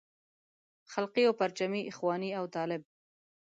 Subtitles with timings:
[0.91, 2.81] خلقي او پرچمي اخواني او طالب.